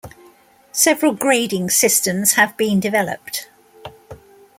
Several 0.71 1.13
grading 1.13 1.69
systems 1.69 2.33
have 2.33 2.57
been 2.57 2.79
developed. 2.79 3.49